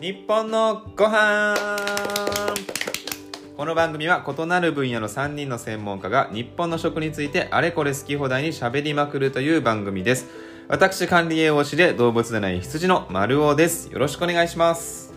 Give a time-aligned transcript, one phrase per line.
[0.00, 1.54] 日本のご飯。
[3.54, 10.26] この番組は異なる分野の3人の専門家が日本の食についてあれこれ好き放題に喋りまくるという番組です。
[10.68, 13.92] 私管理栄養士で動物でない羊の丸尾です。
[13.92, 15.12] よろしくお願いします。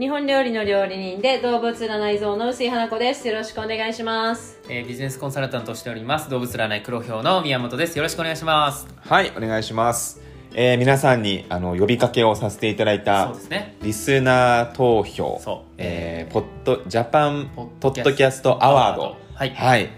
[0.00, 3.28] 日本料理の料理人で動物占い像の薄井花子です。
[3.28, 4.58] よろしくお願いします。
[4.68, 6.28] えービジネスコンサルタントをしております。
[6.28, 7.96] 動物占い黒豹の宮本です。
[7.96, 8.88] よろしくお願いします。
[8.98, 10.20] はいお願いします、
[10.54, 13.32] えー皆さんにあの呼びかけをさせていただいそた
[13.82, 15.40] リスナー投票
[15.78, 19.16] えーポッドジャパンポポッドキャストアワード。
[19.34, 19.54] はい。
[19.54, 19.90] はい。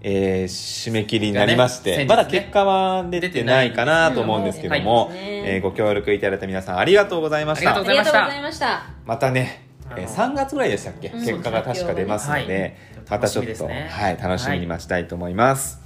[0.00, 2.16] えー締め切りになりまして、先日ね。
[2.16, 7.74] まだ結果は出てないかなと思うんですけども、出てないえーご協力いただいた皆さんありがとうございました。
[7.74, 8.30] ありがとうご。
[8.30, 8.66] ざいました。
[8.66, 12.74] ましたまたね、えーあの3月ぐらいでしたっけ、うん結果が確か出ますので、はい
[13.10, 13.70] またちょっと、は
[14.10, 15.83] い、楽しみに待ちたいと思います。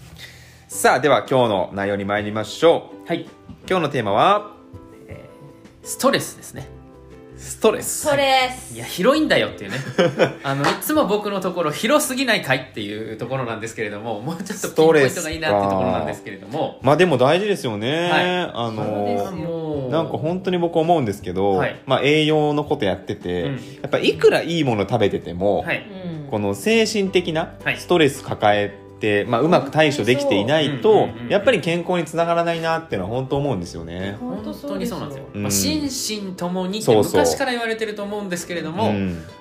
[0.69, 3.09] さあ、では今日の内容に参りましょう。
[3.09, 3.27] はい。
[3.67, 4.53] 今日のテーマは、
[5.83, 6.69] ストレスですね。
[7.39, 8.03] ストレス。
[8.03, 9.79] そうですいや広いんだよっていうね。
[10.45, 16.79] あのいつも僕のところ広すぎないかいっていうところなんですけれどももうちょっとピンポイントがいいなってところなんですけれども。
[16.83, 18.11] まあでも大事ですよね。
[18.11, 18.25] はい。
[18.53, 21.77] あのなんか本当に僕思うんですけど、はい。
[21.87, 23.53] まあ栄養のことやってて、うん。
[23.55, 25.87] やっぱいくらいいもの食べてても、はい。
[26.25, 26.31] うん。
[26.31, 27.79] この精神的なはい。
[27.79, 28.88] ストレス抱えて、
[29.29, 34.17] まあ、うまく対処できていないとやっぱり健康につながらないなっていうのは本当思うんですよね。
[34.19, 38.95] 本当にそうなんですよ、まあ、心身ともにって昔から言われてると思うんですけれども、う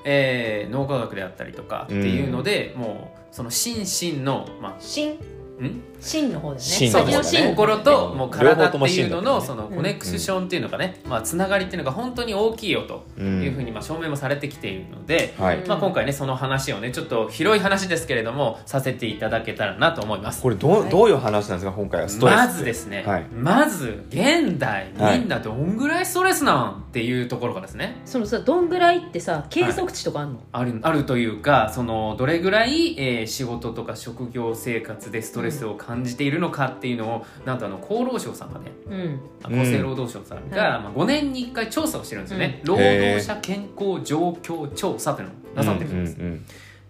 [0.03, 5.13] え脳科学であったりとかっていうので、もうその心身の、まあ心、
[5.61, 6.61] ん心の方だよね。
[6.61, 7.49] 心そうの方だね。
[7.49, 20.41] 心ともう体っていうののそのコネクションっていうのがね、まあ、つながりっていうのが本当に大きいよというふうにまあ証明もされてきているので、まあ、今回ねその話をねちょっと広い話ですけれどもさせていただけたらなと思います。
[20.41, 22.35] これどうどういう話なんですか今回はストレス。
[22.35, 23.25] まずですね、はい。
[23.31, 28.01] まず現代はいみんなどんぐらいストレスなんっていうところからですね。
[28.05, 39.21] そのさどんぐらいってさ計測値とかあんの、あるあるというかそのどれぐらい、えー仕事とか職業生活でストレスを感じているのかっていうのを、なんとあの厚労省さんがねうん。
[39.43, 40.83] 厚生労働省さんが、はい。
[40.83, 46.45] まあ、5年に1回調査をしてるんですよね、う労働者健康状況調査というのをなさってるんです、うんうん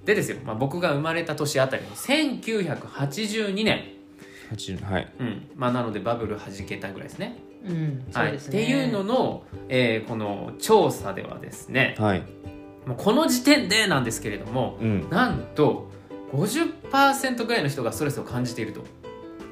[0.08, 3.98] でですよ、まあ、僕が生まれた年あたりの1982年、うん
[4.86, 5.14] はい。
[5.20, 5.50] うん。
[5.56, 7.38] まあ、なのでバブル弾けたぐらいですね。
[7.66, 8.06] うん。
[8.12, 8.64] そはい、うですね。
[8.64, 12.24] っていうのの、えーこの調査ではですねはい。
[12.86, 15.10] もうこの時点でなんですけれどもうん。
[15.10, 15.92] なんと
[16.32, 18.82] 50%ぐらいの人がストレスを感じていると、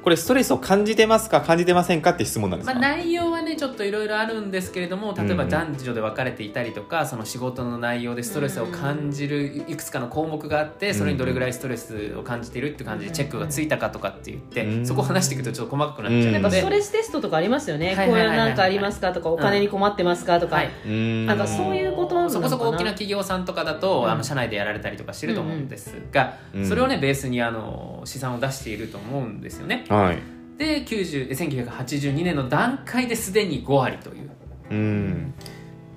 [0.06, 14.86] これストレスを感じてますか感じてませんかって質問なんですまあ、か、内容はねちょっといろいろあるんですけれども例えばうん男女で分かれていたりとかその仕事の内容でストレスを感じるいくつかの項目があってそれにどれぐらいストレスを感じているって感じでチェックがついたかとかって言ってうん。
[14.86, 16.32] そこを話していくとちょっと細かくなっちゃう。
[16.34, 18.26] なんかのでストレステストとかありますよね、はいこうはいい。
[18.28, 20.70] うなんかありますかとかお金に困ってますかとか、はい。
[20.86, 22.40] うんなんかそういうことなのかな。
[22.40, 24.08] そこそこ大きな企業さんとかだと、うん。
[24.08, 26.64] あの社内でやられたりとかしてると思うんですが、うん。
[26.64, 29.84] それをねベースにあの試算を出していると思うんですよね。
[30.02, 30.18] はい。
[30.58, 34.30] で90 1982年の段階ですでに5割という。
[34.70, 35.34] うん。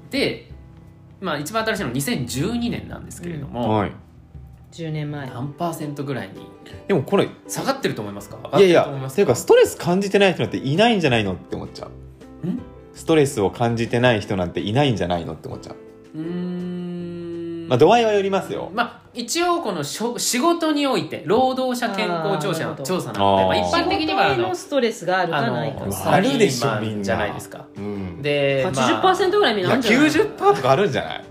[0.09, 0.51] で、
[1.21, 3.91] まあ、一番新しいのは2012年なんですけれども、はい。
[4.71, 5.27] 10年前。
[5.29, 6.45] 何パーセントぐらいに
[6.87, 8.37] でもこれい下がってると思いますか？
[8.37, 11.87] 上がっやいやていうかストレス感じてない人なんていないんじゃないのって思っちゃ
[12.43, 12.59] うん？
[12.93, 15.75] ストレスを感じてない人なんていないんじゃないのって思っちゃう。
[16.15, 16.58] うーん
[17.69, 18.69] まあ度合いはよりますよ。
[18.73, 22.83] まあ、一応このしょ仕事において労働者健康調査あーなるほど。
[22.83, 25.83] 調査なのでまあ、一あー般的にはあの仕事へのストレスがあるかないか。
[25.83, 27.03] あのあるでしょサラリーマンみんな。
[27.03, 27.65] じゃないですか。
[27.77, 28.21] うん。
[28.21, 31.25] で、まあ、80%ぐらいみんなあるんじゃない？90%とかあるんじゃない？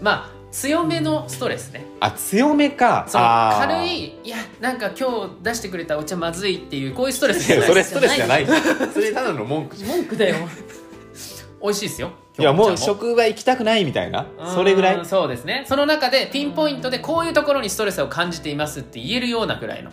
[0.00, 1.84] まあ強めのストレスね。
[2.00, 3.04] あ強めか。
[3.06, 3.66] そのあー。
[3.68, 8.46] 軽いいやなんか今日出してくれたお茶まずいっていうこういうストレスいやそれじゃない。
[8.46, 8.92] ですストレスじゃない。
[8.92, 9.90] それただの文句じゃん。
[9.90, 10.36] 文句だよ。
[11.62, 14.26] 美味しいですよいやもう職場行きたくないみたいな？
[14.54, 14.96] それぐらい？
[14.98, 15.64] うんそうですね。
[15.66, 19.90] その中でピンポイントでこういうところにストレスを感じていますって言えるようなぐらいの。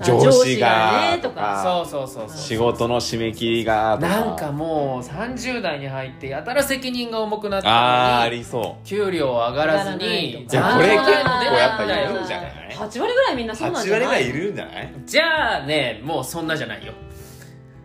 [0.00, 1.84] あ上司がねとか。
[1.86, 2.36] そうそうそうそう。
[2.36, 4.08] 仕事の締め切りがとか。
[4.08, 10.78] なんかもう30代に入ってやたら責任が重くなってあーありそ給料上がらずにとか。
[10.78, 11.10] ういやこれ結構
[11.54, 14.08] やっぱいるんじゃない？8割ぐらいみんなそうなん8じゃない？
[14.08, 14.92] 割ぐらいいるんじゃない？
[15.06, 16.92] じゃあねもうそんなじゃないよ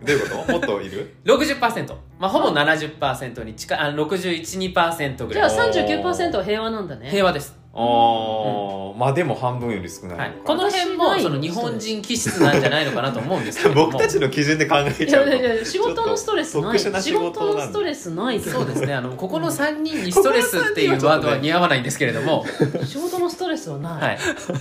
[0.04, 0.52] どういうこと？
[0.52, 5.70] もっといる？60%まあほぼ70%に近いあ6112%ぐじゃあらい
[6.02, 7.10] 39%は平和なんだね。
[7.10, 13.74] 平和です、あーまあでも半分より少ないのか、はい、この辺もその日本人気質なんじゃないのかなと思うんですけど。
[13.74, 15.30] も 僕たちの基準で考えいちゃうと。
[15.30, 16.78] やいやいや仕事のストレスない。
[16.78, 18.94] ちょっと特殊な仕仕事なんだ事のストレスないそうですね。
[18.94, 22.44] あのここの3人にストレスっていうワードは似合わないんですけれども、
[22.84, 24.18] 仕事のストレスはない、はい、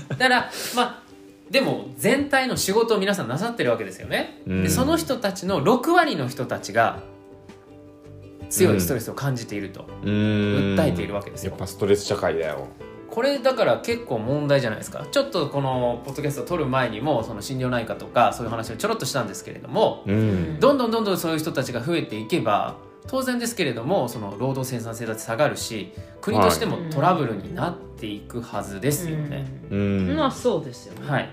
[0.10, 1.09] だからまあ
[1.50, 4.64] でも全体の仕事を皆さんなさってるわけですよね、うん。
[4.64, 7.00] でその人たちの6割の人たちが
[8.50, 9.86] 強いストレスを感じていると。
[10.04, 10.76] うーん。
[10.76, 11.52] 訴えているわけですよ。
[11.52, 12.68] やっぱストレス社会だよ。
[13.10, 15.08] これだから結構問題じゃないですか。
[15.12, 20.60] ちょっとこのポッドキャストを撮る前にもその心療内科とかそういう話をちょろっとしたんですけれどもうん。
[20.60, 22.78] どんどんどんどんそういう人たちが増えていけば
[23.10, 25.92] 当然ですけれどもその労働生産性だって下がるし
[26.22, 29.48] 国としてもトラブルになっていくはずですよね。
[29.72, 30.16] うん。
[30.16, 31.28] まあそうですよね、はい、っ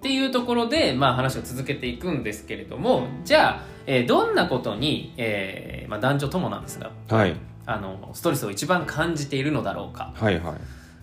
[0.00, 7.36] ていうところで、まあ、話を続けていくんですけれどもじゃあ、えーどんなことに、えーまあ、男女ともなんですがはい。
[7.66, 10.14] あのストレスを一番感じているのだろうか。
[10.14, 10.54] はいは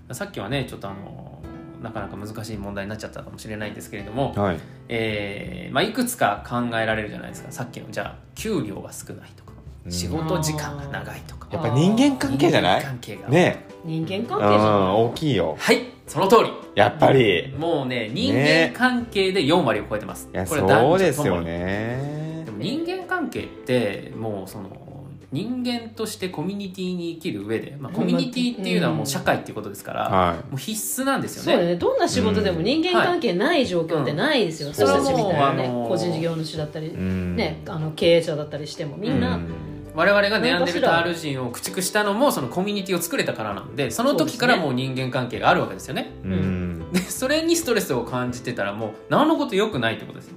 [0.10, 0.16] い。
[0.16, 1.33] さっきはねちょっとあの
[1.84, 4.60] なかなか難しい問題になっちゃったかもしれないんですけれども、はい。
[4.90, 9.52] えーまあ、いくつか考えられるじゃないですかさっきのじゃあ給料が少ないとか
[9.86, 9.92] うん。
[9.92, 11.48] 仕事時間が長いとか。
[11.52, 12.80] やっぱ人間関係じゃない？
[12.80, 13.30] 人間関係が。
[13.30, 13.66] ね。
[13.84, 15.04] 人間うん関係じゃない？
[15.04, 15.56] 大きいよ。
[15.60, 15.78] はい
[16.08, 16.44] その通り。
[16.76, 17.50] やっぱり。
[17.50, 22.44] いもうね人間関係で4割を超えてます、やこれ男女そうですよね。
[22.46, 24.70] でも人間関係ってもうその
[25.34, 31.54] 人間としてコミュニティに生きる上で、まあ、コミュニティっていうのはもう社会っていうことですから、はもう必須なんですよね。
[31.54, 31.76] そうだね。
[31.76, 34.74] どんな仕事でも人間関係ない状況ってないですよ、うん。
[34.76, 35.68] 私たちみたいなね。
[35.68, 37.36] もう個人事業主だったり、いうん。
[37.36, 39.48] ね、あの経営者だったりしてもみんな、うん。
[39.96, 46.12] 我々がネアンデルタール人を駆逐したのもそのコミュニティを作れたからなんでその時からもう人間関係があるわけですよね。
[46.24, 46.92] うん。
[46.94, 50.36] でそれにストレスを感じてたらもう何のこと良くないってことですよ。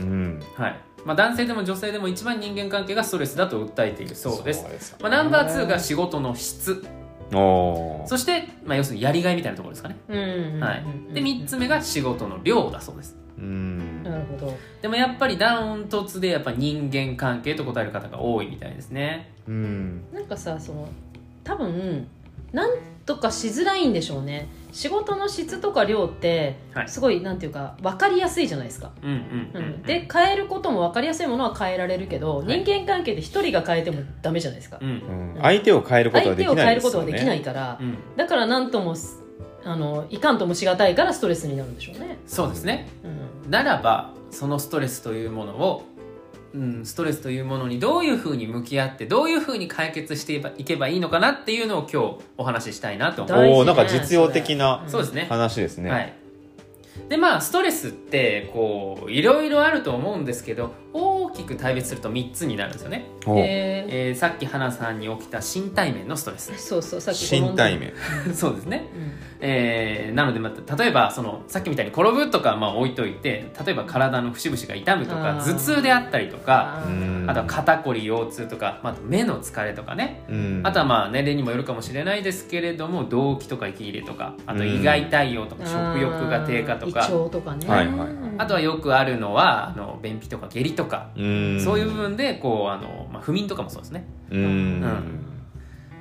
[0.00, 0.42] うん。
[0.56, 4.64] はいまあ、男性でも女性でも一番人間関係がストレスだと訴えているそうです。
[4.64, 5.02] ですよね。
[5.02, 6.84] まあ、ナンバー2が仕事の質。
[7.32, 10.14] そして、まあ、要するにやりがいみたいなところですかね、う
[10.58, 10.84] んはい、
[11.14, 13.16] で3つ目が仕事の量だそうです。
[13.38, 14.02] うん。
[14.02, 14.54] なるほど。
[14.82, 19.32] でもやっぱりダウン突でやっぱ人間関係と答える方が多いみたいですね。
[19.48, 20.02] うん。
[20.12, 20.88] なんかさその
[21.42, 22.06] 多分
[22.52, 22.70] なん
[23.04, 24.48] とかしづらいんでしょうね。
[24.72, 26.88] 仕事の質とか量ってはい。
[26.88, 28.90] すごい、なんていうか分かりやすいじゃないですか、
[29.86, 32.46] で変えることも分かりやすいものは変えられるけど、はい。
[32.64, 34.88] 人間関係で一人が変えてもダメじゃないですか、うん。
[34.88, 35.38] うん。
[35.42, 37.98] 相手を変えることはできない変えることですよねはできないから、うん。
[38.16, 39.22] だから何ともす
[39.64, 42.88] あのいかんともしがたいからストレスになるんでしょうね、そうですね。
[43.04, 43.50] うん。
[43.50, 45.84] ならばそのストレスというものを、
[46.54, 53.48] うん、ストレスというものにどういうふうに向き合ってどういうふうに解決していけばいけばいいのかなっていうのを今日お話ししたいなと思います。
[53.48, 55.26] ねおおなんか実用的なそうですね。
[55.28, 55.90] 話ですね。
[55.90, 56.12] はい、
[57.08, 66.52] でまあストレスってこういろいろあると思うんですけど大きく大別すると3つになるんですよね、おええーさっき花さんに起きた身体面のストレス。
[66.52, 67.92] ーそうそうさっき身体面。
[68.34, 69.12] そうですね、うん。
[69.40, 76.82] えーなので、まあ、例えばそのさっきみたいに転ぶとかまあ置いといて例えば体の節々が痛むとか頭痛であったりとか
[77.26, 80.22] あとは肩こり腰痛とか、まあ、目の疲れとかね。
[80.28, 80.60] うん。
[80.64, 87.00] あとはまあ年齢にもよるかもしれないですけれども動悸とか息切れとかあと胃外対応とか食欲が低下とか。
[87.00, 87.66] あー胃腸とかね。
[87.66, 88.08] はいはいはい。
[88.38, 90.81] あとはよくあるのはあの便秘とか下痢とか
[91.16, 91.60] うん。
[91.60, 94.80] そういう部分でこうあの、まあ、不眠とかもそうですね、うん。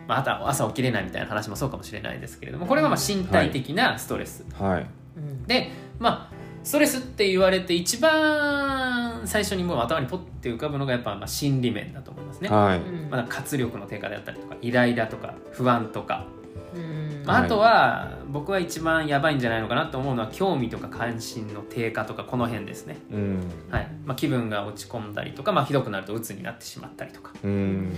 [0.08, 4.88] まあ、あとは朝起きれないみたいな話もそうかもしれないですけれどもこれがまあ身体的なストレス、はい。
[5.18, 5.44] うん。
[5.44, 12.80] でまあストレスって言われて一番最初にもう頭にポッて浮かぶのがやっぱまあ心理面だと思いますね、はい。
[12.80, 13.10] うん。
[13.10, 16.26] まあ、活力の低下であったりとかイライラとか不安とか、
[16.74, 17.24] うん。
[17.26, 19.32] まあ、あとは僕は一番やばい。
[19.36, 23.40] んじゃないのかなと思うのは興味とか関心の低下とかこの辺ですね、うん。
[23.70, 23.88] はい。
[24.06, 27.34] まあ、気分が落ち込んだりとか、まあ、ひどくなると鬱になってしまったりとか。
[27.44, 27.94] うん。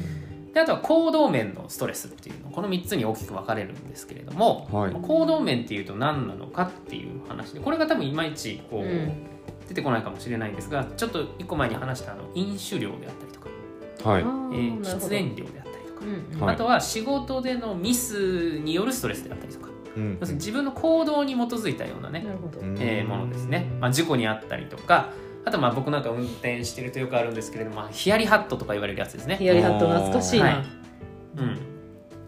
[0.54, 4.92] であとは行動面のストレスっていうのこの3つに大きく分かれるんですけれども、はい。
[4.92, 9.28] まあ行動面っていうと何なのかっていう話でこれが多分いまいちこう、うん。
[9.68, 14.22] 出てこないかもしれないんですがちょっと1個前に話したあの飲酒量であったりとか、はい。
[14.22, 15.63] えー喫煙量であったりとか、
[16.34, 16.56] うんはい。
[16.56, 19.70] あとは仕事でのミスによるストレスであったりとか。
[19.96, 20.18] うん。
[20.22, 22.60] 自分の行動に基づいたようなね、なるほど。
[22.60, 22.78] うん。
[22.80, 25.10] えーものですね、まあ、事故にあったりとか
[25.46, 29.38] あとまあ僕なんか運転してるとよくあるんですけれども、まあ、ヒヤリハットとか言われるやつですね。
[29.38, 30.56] ヒヤリハット懐かしいな、はい。
[31.38, 31.58] うん、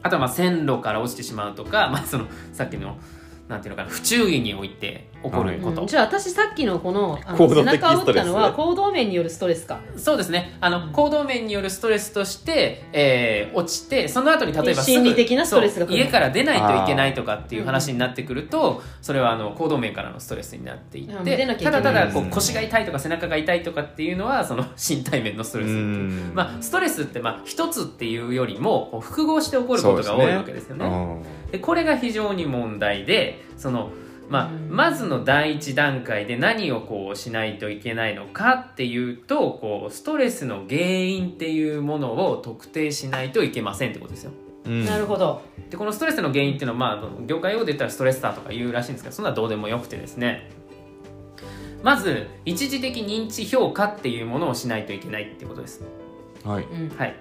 [0.03, 2.98] あとはまあ線路から落ちてしまうとか、まあ、そのさっきの
[3.48, 5.88] なんていうのかな不注意において起こること、うん。
[5.88, 9.80] じゃあ私さっきのこのあの背中を打ったのは行動面によるストレスか。
[9.98, 10.58] そうですね。
[10.62, 21.24] あの行動面によるストレスとして、えー落ちてその後に例えば心理的なストレスが家から出ないといけないとかっていう話になってくるとそれはあの行動面からのストレスになっていっうん。
[21.24, 22.30] 出てただただこううん。
[22.30, 25.84] 腰が痛いとか背中が痛いとかっていうのはその身体面のストレスっていう。
[25.84, 25.88] う
[26.32, 26.32] ん。
[26.34, 30.86] まあ、ストレスってまあ一つっていうよりも複合して起こることが多いわけですよね。
[31.56, 33.90] でこれが非常に問題でその、
[34.28, 34.76] まあうん。
[34.76, 44.32] まずの第一段階で何をこうしないといけないのかっていうとこうストレスの原因っていうものを特定しないといけませんってことですよ。
[44.66, 44.86] うん。
[44.86, 45.44] なるほど。
[45.70, 50.50] でこのストレスの原因っていうのは、まああの、業界用で言ったらストレッサーとか言うらしいんですけどそんなどうでもよくてですね。
[51.84, 55.86] まず一時的認知評価っていうものをしないといけないってことです。
[56.44, 56.66] はい。
[56.66, 56.98] うん。
[56.98, 57.16] はい、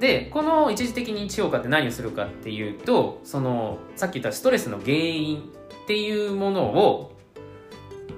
[0.00, 5.38] でこの一時的認知評価って何をするかっていうとそのさっき言ったストレスの原因
[5.84, 7.16] っていうものを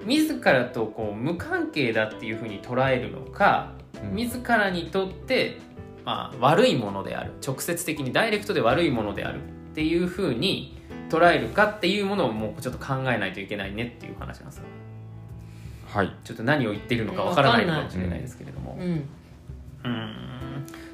[0.06, 3.72] 自らとこう無関係だっていうふうに捉えるのか
[4.02, 4.14] うん。
[4.14, 5.58] 自らにとって、
[6.04, 7.32] まあ、悪いものである。
[7.46, 14.64] 直接的にダイレクトで悪いものであるっていうふうに捉えるかっていうものをもうちょっと考えないといけないねっていう話なんですよ。
[15.86, 16.14] はい。
[16.24, 18.88] ちょっと何を言っているのかわからないのかもしれないですけれども、うん。
[18.88, 20.31] うーん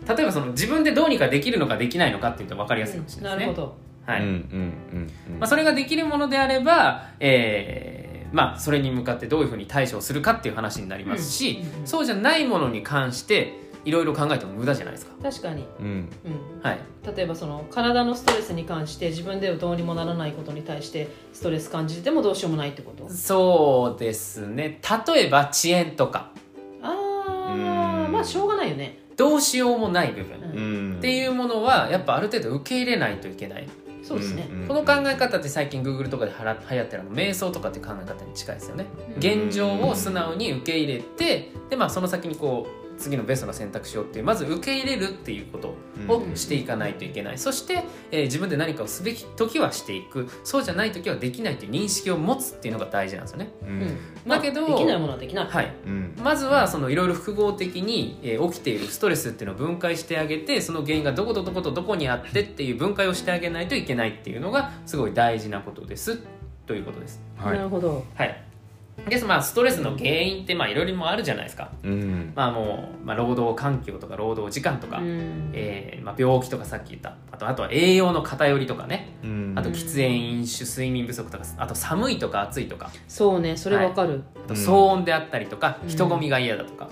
[0.09, 3.53] 例えばその自分でどうにかできるのかできないのかっていうと分かりやすいかもしれないですね。
[3.53, 3.77] なるほど。
[4.07, 4.23] はい。
[4.23, 5.11] うんうんうん。
[5.35, 13.53] うんまあ、それができるものであれば、えーまあ、それに向かってどういうふうに対処をするかっていう話になりますし、うんうんそうじゃないものに関して
[13.85, 15.13] いろいろ考えても無駄じゃないですか。
[15.23, 15.87] 確かに、うん。
[15.87, 16.79] うん、はい、
[17.17, 23.09] 例えばその体のストレスに関して自分ではどうにもならないことに対してストレス感じてもどうしようもないってこと？
[23.09, 24.81] そうですね。
[25.07, 26.33] 例えば遅延とか。
[26.83, 28.07] あうん。
[28.07, 30.39] あまあしょうがないよねどうしようもない部分。
[30.55, 30.61] う
[30.95, 30.97] ん。
[30.99, 33.69] っていうものはやっぱある程度受け入れないといけない。
[34.03, 38.87] そうですね、うんこの考え方って最近 Google とかではら流行ってるの瞑想とかって考え方に近いですよね。
[39.11, 39.17] うん。
[39.19, 45.75] 現状を素直に受け入れてで、まあ、その先にこう次のベストな選択肢をっていうまず受け入れるっていうこと
[46.13, 50.29] をしていかないといけない、そして、えー自分で何かをすべき時はしていく。
[50.45, 53.51] そうじゃない時はできないという認識を持つっていうのが大事なんですよね。
[53.63, 53.81] ううん。
[53.81, 53.89] ん
[54.27, 55.73] だけどまあできないものはできない、はい。
[55.87, 56.15] うん。
[56.23, 66.19] まずはそのいろいろ複合的に、えー起きているストレスっていうのを分解してあげてその原因がどことどことどこにあってっていう分解をしてあげないといけないっていうのがすごい大事なことです。
[66.67, 67.21] ということです。
[67.37, 68.05] はないるほど。
[68.15, 68.48] はい。
[69.09, 71.71] ですまあストレスの原因ってまあいろいろもあるじゃないですか。
[71.83, 72.33] うん。
[72.35, 75.51] まあもう、まあ、労働環境とか労働時間とか、うん。
[75.53, 77.15] えーまあ、病気とかさっき言った。
[77.33, 79.17] あとあとは栄養の偏りとかね。
[79.23, 79.55] うん。
[79.57, 82.91] あと喫煙飲酒睡眠不足とかあと寒いとか暑いとか。
[83.07, 85.89] そうねそれわかる、あと騒音であったりとか、うん。
[85.89, 86.89] 人混みが嫌だとか、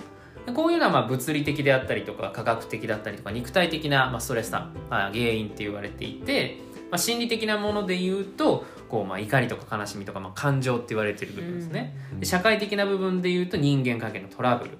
[0.53, 6.57] こういうのはまあ物理的であったりとか科学的だったりとか肉体的なまあストレスさ、まあ、原因って言われていて、
[6.89, 14.77] まあ、心理的なもので言うとこうまあ怒りとか悲しみとかまあ感情って言われてる部分ですね、で社会的な部分で言うと人間関係のトラブル、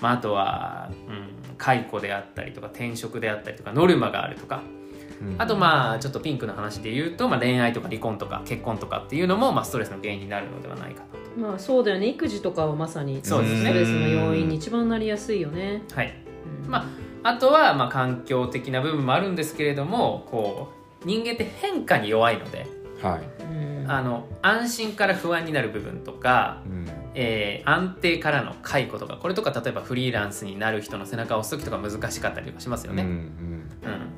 [0.00, 4.62] まあ、あとは、うん、解雇であったりとか転職であったりとかノルマがあるとか。
[4.74, 4.80] うん
[5.36, 11.02] あとまあちょっとピンクの話で言うと、まあ、恋愛とか離婚とか結婚とかっていうのもまあストレスの原因になるのではないか
[11.36, 12.08] なまあそうだよね。
[12.08, 13.60] 育児とかはまさにそうですね。
[13.60, 15.96] ストレスの要因に一番なりやすいよね、と。
[15.96, 16.14] はい。
[16.64, 16.70] うん。
[16.70, 16.84] まあ、
[17.22, 20.72] あとはまあ環境的な部分もあるんですけれどもこ
[21.02, 22.66] う人間って変化に弱いので
[23.02, 23.42] はい。
[23.44, 23.84] うん。
[23.88, 26.86] あの安心から不安になる部分とか、うん。
[27.14, 33.68] えー安定からの解雇とかこれとか例えばフリーランスになる人の背中を押す時とか難しかったりとかしますよね、うんうん。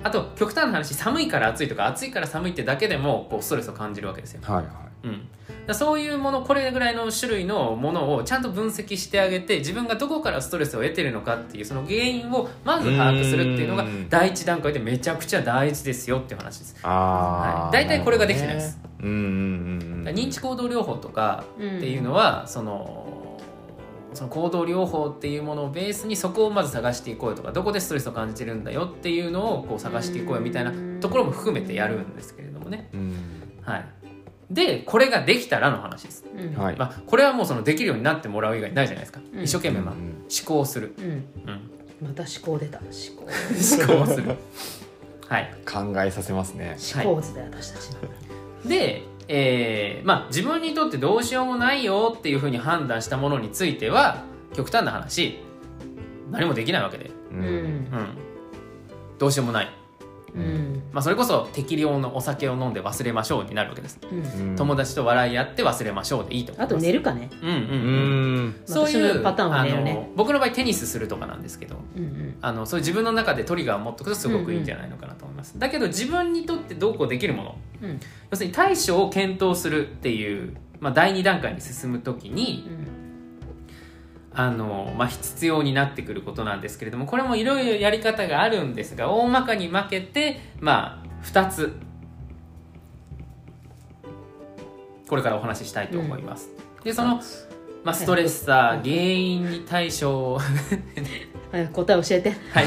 [0.02, 16.76] あと極端な話寒いから暑いとか暑いから寒いってだけでもこうストレスを感じるわけですよ、はいはうん、そういうものこれぐらいの種類のものをちゃんと分析してあげて自分がどこからストレスを得てるのかっていうその原因をまず把握するっていうのがうん第一段階でめちゃくちゃ大事ですよっていう話です。
[16.82, 17.72] はい。
[17.72, 18.78] 大体これができてないです。
[19.00, 19.18] うんうんう
[20.10, 23.38] ん認知行動療法とかうんっていうのは、その
[24.14, 33.16] その行動療法っていうものをベースにそこをまず探していこうよとかどこでストレスを感じてるんだよっていうのをこう探していこうよみたいなところも含めてやるんですけれどもね、うん。
[33.62, 33.84] はい、
[34.52, 36.54] でこれができたらの話です、うん。
[36.54, 36.76] はい。
[36.76, 39.42] まあ、これはもうそのできるようになってもらう以外ないじゃないですか、うん。
[39.42, 41.04] 一生懸命まあうん思考する、うん。
[41.04, 41.08] う
[42.04, 42.78] ん、また思考出た。
[42.78, 43.24] 思考。
[43.24, 44.36] 思考する。
[45.28, 45.54] はい。
[45.66, 46.76] 考えさせますね。
[46.94, 48.68] 思考図だよ私たちの。
[48.68, 55.38] で、えーまあ、自分にとってどうしようもないよっていうふうに判断したものについては極端な話
[56.30, 57.42] 何もできないわけで、ううん。
[57.42, 57.88] うん、
[59.18, 59.70] どうしようもない、
[60.34, 60.82] うん。
[60.92, 64.50] まあ、それこそ適量のお酒を飲んで忘れましょうになるわけです、うん。
[64.50, 67.30] うん友達と笑い合って忘れましょうでいいと思いますあと寝るかね。
[67.42, 68.46] うんうんううん。
[68.48, 72.34] んそういうパターンは寝るねあの僕の場合テニスするとかなんですけどうんうん。
[72.40, 78.00] あのそういう自分の中でトリガーを持っておくとすごくいいんじゃないのかなと思います、だけど自分にとってどうこうできるものうん。
[78.30, 82.68] 要するに対処を検討するっていう、まあ、第2段階に進む時に
[84.34, 91.76] あの、まあ、必要になってくることなんですけれどもこれもいろいろやり方があるんですが大まかに分けて、まあ、2つ
[95.08, 96.48] これからお話ししたいと思います。
[96.82, 97.20] でその、
[97.84, 102.30] まあ、ストレスさ原因に対処はい答え教えて。
[102.30, 102.64] はい。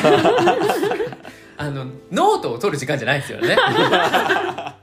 [1.58, 3.56] あのノートを取る時間じゃないですよね。
[3.56, 4.76] は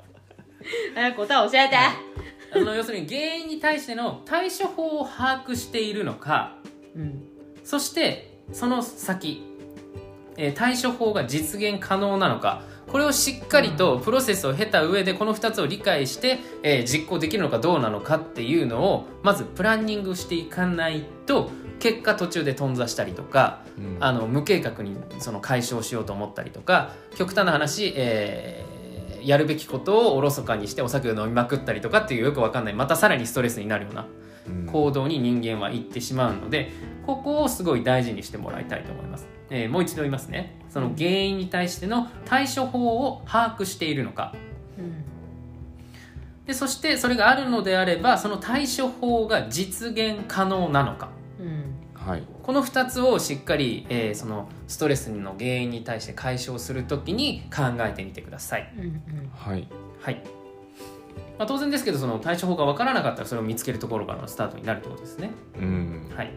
[1.07, 1.77] い答え教えて。
[2.55, 6.57] あの要するに原因に対しての対処法を把握しているのか
[6.97, 7.23] うん。
[7.65, 9.43] そしてその先、
[10.37, 12.63] えー対処法が実現可能なのか。
[12.91, 23.97] これをしっかりとプロセスを経た上でこの2つを理解して、えー実行できるのかどうなのかっていうのをまずプランニングしていかないと結果途中で頓挫したりとかうん。
[24.01, 28.73] あの無計画にその解消しようと思ったりとか極端な話、えー
[29.25, 32.75] やるべきことをおろそかにしてお酒を飲みまくったりとかっていうよくわかんない。
[32.75, 34.03] またさらにストレスになるような。
[34.03, 34.22] うん
[34.67, 36.71] 行動に人間は行ってしまうので
[37.07, 40.57] ここをすごい大事にしてもらいたいと思います、えーもう一度言いますね。
[40.71, 44.35] その原因に対しての対処法を把握しているのか。
[44.79, 45.05] うん。
[46.47, 51.11] でそしてそれがあるのであればその対処法が実現可能なのか。
[51.39, 51.75] うん。
[51.95, 52.23] はい。
[52.43, 58.73] この2つをしっかり、えーそのストレスの原因に対して解消するときに考えてみてください。
[58.77, 59.31] うんうん。
[59.35, 59.69] はい。
[60.01, 60.42] はい
[61.39, 65.31] まあ、当然ですけどその対処法が分からなかったらそれを見つけるところからのスタートになるってことですね。
[65.59, 66.11] うん。
[66.15, 66.31] はい、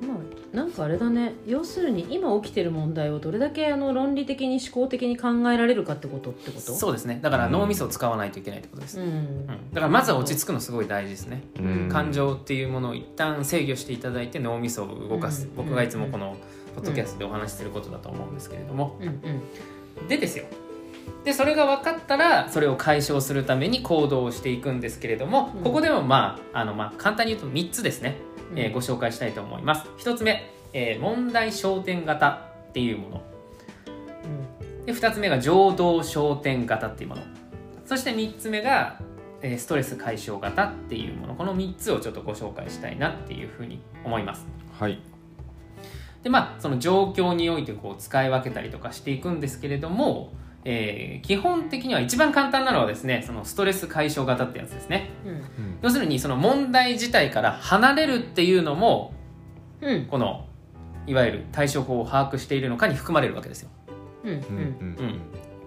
[0.00, 1.34] まあなんかあれだね。
[1.46, 6.74] 要するに今起きてる問題をどれだけあの論理的に思考的に考えられるかってことってこと？
[6.74, 7.20] そうですね。
[7.22, 8.98] だから脳みそを使わないといけないってことです。
[8.98, 9.08] ううん。
[9.08, 11.42] んだからまずは落ち着くのすごい大事ですね。
[11.58, 11.88] うん。
[11.88, 15.54] 感情っていうものを一旦制御していただいて脳みそを動かす、うん。
[15.54, 16.36] 僕がいつもこの
[16.74, 20.08] ポッドキャストでお話しすることだと思うんですけれども、うんうん。
[20.08, 20.46] でですよ
[21.24, 25.62] でそれが分かったらそれを解消するために行動をしていくんですけれども、うん。
[25.62, 28.18] ここでもまああのまあ簡単に言うと3つですね、
[28.50, 28.58] うん。
[28.58, 29.88] えーご紹介したいと思います。
[29.98, 33.22] 1つ目、えー問題焦点型っていうもの。
[34.86, 37.22] で2つ目が情動焦点型っていうもの。
[37.86, 38.98] そして3つ目が、
[39.42, 41.34] えーストレス解消型っていうもの。
[41.36, 44.44] この3つをちょっとご紹介したいなっていうふうに思います。
[44.78, 44.98] はい。
[46.24, 50.32] でまあその状況においてこう使い分けたりとかしていくんですけれども、
[50.64, 55.10] えー基本的には一番簡単なのはですねそのストレス解消型ってやつですね。
[55.24, 55.78] うん。
[55.82, 59.12] 要するにその問題自体から離れるっていうのも
[59.80, 60.06] うん。
[60.06, 60.46] この
[61.06, 63.70] いわゆる対処法を把握しているのかに含まれるわけですよ。
[64.24, 65.20] うんううんうん。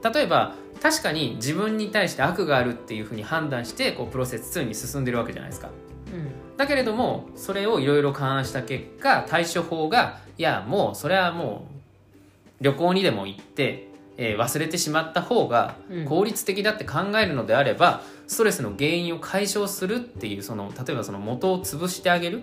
[0.03, 0.13] うん。
[0.13, 5.69] 例えば確かに自分に対して悪があるっていうふうに判断してこうプロセス2に進んでるわけじゃないですか。
[6.13, 6.57] うん。
[6.57, 16.05] だけれどもそれをいろいろ勘案した結果対処法がいやもうそれはもう旅行にでも行って、えー忘れてしまった方がうん。
[16.05, 22.41] 効率的だって考えるのであれば、ストレスの原因を解消するっていうその例えばその元を潰してあげる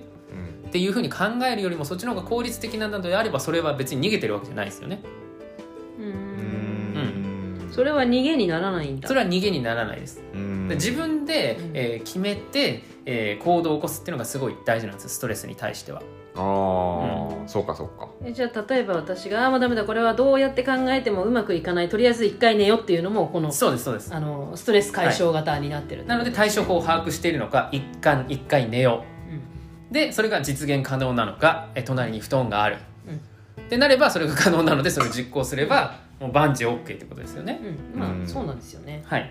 [0.65, 0.69] うん。
[0.69, 5.01] っていうふうに考えるよりもそっちの方が効率的なのであればそれは別に逃げてるわけじゃないですよね。
[5.99, 6.09] ううん。
[7.69, 9.09] んそれは逃げにならないんだ。
[9.09, 10.23] それは逃げにならないです。
[10.75, 11.71] 自分で、うん。
[11.75, 16.03] えー決めて、えー行動を起こすっていうのがすごい大事なんですよストレスに対しては
[16.35, 18.09] ああ、そうかそうか。
[18.25, 21.89] えじゃあ例えば私が「ああもうダメだこれはどうやって考えてもうまくいかない。
[21.89, 24.15] とりあえず一回寝よ」っていうのもこのそうですそうです。
[24.15, 29.05] あのストレス解消型になってる、なので対処法を把握しているのか一回一回寝よ
[29.91, 29.93] う。
[29.93, 32.77] でそれが実現可能なのかえ隣に布団がある、
[33.61, 37.61] ってなればそれが可能なのでそれを実行すればもう万事 OK ってことですよね、
[37.95, 38.27] うん、まあ、うん。
[38.27, 39.03] そうなんですよね。
[39.05, 39.31] はい。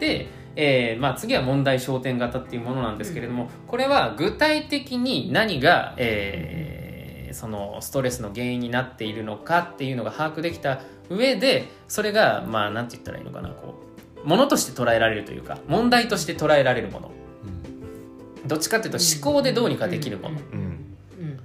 [0.00, 6.92] で、えーまあ、次は問題焦点型っていうものなんですけれども、これは具体的に何が、えー
[7.32, 13.74] そのストレスの原因になっているのかっていうのが把握できた上でそれがまあなんて言ったらいいのかなこ
[14.24, 17.10] うものとして捉えられるというか問題として捉えられるもの。
[18.44, 20.40] どっちかっていうと思考でどうにかできるもの。
[20.52, 20.58] うん。
[20.58, 21.40] うん。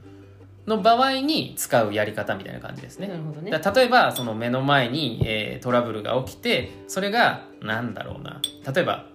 [0.65, 3.07] の場合に使うやり方みたいな感じですね。
[3.07, 3.51] なるほどね。
[3.51, 8.41] 例えばその目の前に、えートラブルが起きてそれがなんだろうな。
[8.71, 9.05] 例えば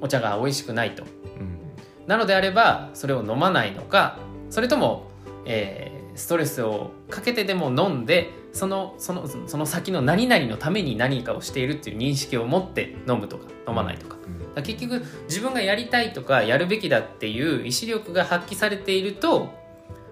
[0.00, 1.04] お茶が美味しくないと。
[1.04, 1.06] う
[1.42, 1.58] ん。
[2.06, 5.10] なのであればそれを飲まないのかそれとも、
[5.44, 14.16] えーストレスをかけてでも飲んでそのそのその先の何々のために何かをしているっていう認識を持って飲むとか飲まないとか,、
[14.56, 14.62] うん。
[14.62, 19.48] 結局自分がやりたいとかやるべきだっていう意志力が発揮されていると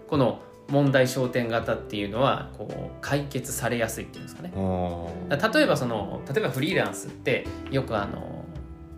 [0.09, 4.53] この問題焦点型っていうのはこう解決されやすいっていうんですかね。
[5.31, 8.45] 例えばその例えばフリーランスってよくあの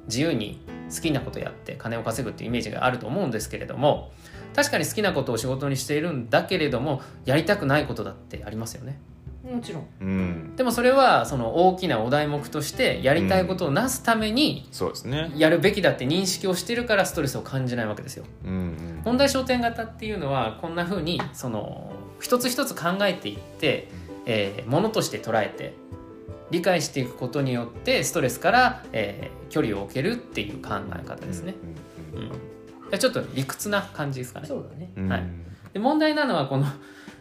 [0.07, 0.61] 自由に
[0.95, 4.11] 好きなことやって金を稼ぐっていうイメージがあると思うんですけれども
[4.55, 8.99] 確かに好きなことを仕事にしているんだけれどもやりたくないことだってありますよね
[9.43, 9.87] もちろん。
[10.01, 10.57] うん。
[10.57, 15.33] でもそれはその大きなお題目としてやりたいことをなすためにそうですね。
[15.37, 18.25] やるべきだって認識をしてるからストレスを感じないわけですよ。
[18.45, 19.03] うんうん。
[19.05, 23.89] 問題焦点型っていうのはこんな風にその一つ一つ考えていって、
[24.27, 25.75] えーものとして捉えて
[26.51, 31.57] 理解していくことによってストレスから、えー距離を置けるっていう考え方ですね、
[32.15, 32.31] うんうん
[32.99, 34.49] ちょっと理屈な感じですかね。
[34.49, 34.91] そうだね。
[34.97, 35.09] うん。
[35.09, 35.23] はい
[35.73, 36.67] で問題なのはこの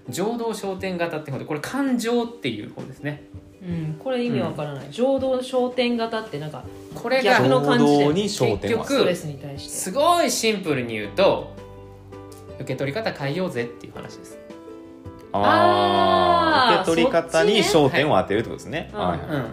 [0.09, 3.23] 情動焦点型って方でこれ感情っていう方ですね。
[3.61, 6.63] うんこれ意味わからない、情動焦点型ってなんか
[6.95, 9.69] これ逆がの感じで結局ストレスに対して。
[9.69, 11.53] すごいシンプルに言うと
[12.55, 14.39] 受け取り方変えようぜっていう話です。
[15.31, 18.89] ああ受け取り方に焦点を当てるってことですね。
[18.93, 18.97] ね。
[18.97, 19.41] はいはい。
[19.41, 19.47] うん、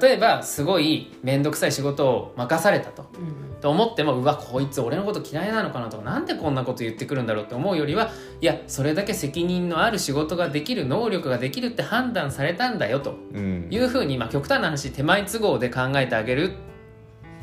[0.00, 3.10] 例えばすごい面倒くさい仕事を任されたと。
[3.14, 3.60] うん。
[3.60, 13.16] と思ってもうわこいつ俺のこと嫌いなのかなとかなんでこんなこと言ってくるんだろうって思うよりはいやそれだけ責任のある仕事ができる能力ができるって判断されたんだよと。
[13.34, 13.66] うん。
[13.70, 16.52] いうふうに、まあ、極端な話手前都合で考えてあげる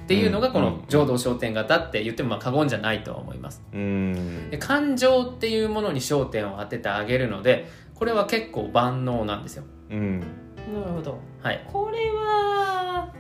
[0.05, 0.65] っていうのがこうん。
[0.65, 3.61] の浄土焦点型って言ってもまあ過言じゃないとは思います。
[3.73, 4.49] うん。
[4.49, 9.63] で感情っていうものに焦点を当ててあげるのでこれは結構万能なんですよ。
[9.91, 11.17] うんなるほど。
[11.41, 13.13] はい、これは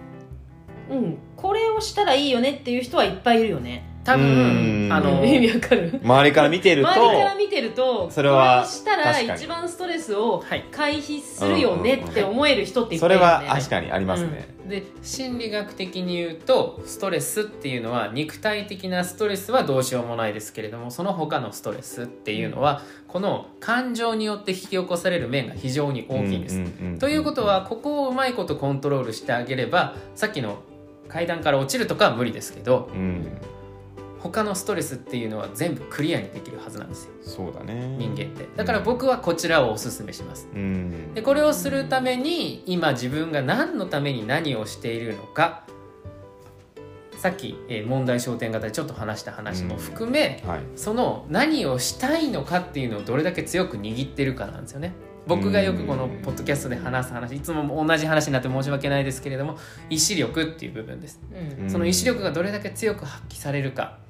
[0.89, 1.17] うん。
[1.35, 4.87] これをしたらいいよねっていう人はいっぱいいるよね多うん。
[4.87, 5.99] 分あの意味わかる。
[6.01, 13.47] 周りから見てると周りから見てるとそれはしたら一番ストレスをはい回避するよねって思える人っていっぱそれいいるよね。
[13.47, 26.57] は確かにありますね、で心理学的に言うとストレスっていうのは肉体的なストレスはどうしようもないですけれどもその他のストレスっていうのはこの感情によって引き起こされる面が非常に大きいんです。
[26.57, 26.99] うんうんうん。
[26.99, 30.59] ということはここをうまいことコントロールしてあげればさっきの
[31.09, 33.25] 階段から落ちるとかは無理ですけどうん
[34.19, 37.11] 他のストレスっていうのは全部クリアにできるはずなんですよ。
[37.21, 37.95] そうだね。
[37.97, 38.47] 人間って。
[38.55, 40.47] だから僕はこちらをおすすめします。
[40.53, 41.13] うん。
[41.13, 45.65] でこれをするために今自分が何のために何をしているのか。
[47.17, 50.59] さっき、えー問題焦点型でちょっと話した話も含め、はい。
[50.75, 54.93] その何をしたいのかっていうのをどれだけ強く握ってるかなんですよね。
[55.25, 59.57] 僕がよくこのポッドキャストで話す話いつも同じ話になって申し訳ないですけれども
[59.89, 61.19] 意志力っていう部分です。
[61.31, 61.63] うん。
[61.63, 61.69] うん。
[61.69, 63.99] その意志力がどれだけ強く発揮されるか。
[64.01, 64.06] うん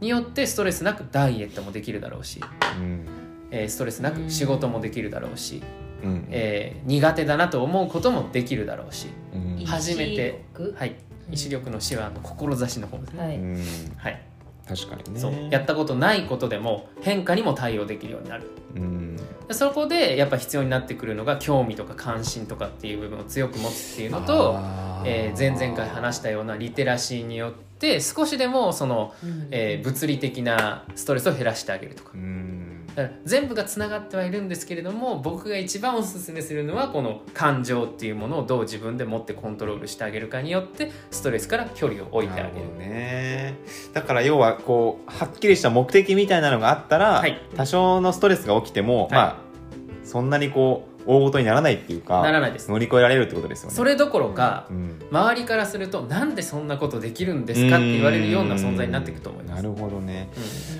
[0.00, 2.40] によってストレスなくダイエットもできるだろうし、
[2.78, 3.06] うん。
[3.50, 5.62] えーストレスなく仕事もできるだろうし、
[6.02, 6.26] うん。
[6.30, 9.60] えー苦手だなと思うこともできるだろうし、うん。
[9.60, 10.74] 意初めて意志力？
[10.78, 10.96] はい、
[11.30, 13.36] 意志力の死はあの志の方ですね、はい。
[13.36, 13.56] うん。
[13.96, 14.22] はい。
[14.66, 15.20] 確かにね。
[15.20, 15.32] そう。
[15.50, 18.50] やったことないことでも変化にも対応できるようになる。
[18.76, 19.16] うん。
[19.46, 24.58] でそこでやっぱ必要になってくるのが興味とか関心とかっていう部分を強く持つっていうのと、
[25.04, 29.48] えー前々回話したようなリテラシーによって少しでもその、うん。
[29.50, 32.12] えー物理的なストレスを減らしてあげるとか。
[32.14, 32.86] うん。
[32.94, 42.78] だから全部がつながってはいるんですけれども僕が一番おすすめするのはこの感情っていうものをどう自分で持ってコントロールしてあげるかによってストレスから距離を置いてあげる。
[42.78, 43.58] ね。
[43.92, 47.40] だから要はこうはっきりした目的みたいなのがあったら、はい。
[47.56, 49.36] 多少のストレスが起きても、まあ
[50.04, 52.70] そんなにこう大ごとにならないっていうかならないです。
[52.70, 53.74] 乗り越えられるってことですよね。
[53.74, 55.00] それどころかうん。
[55.10, 59.62] 周りからするとなんでそんなことできるんですかって言われるような存在になっていくと思います。
[59.62, 60.28] なるほどね。